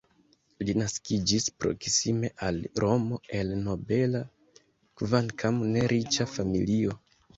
[0.67, 4.23] Li naskiĝis proksime al Romo el nobela,
[5.03, 6.99] kvankam ne riĉa familio.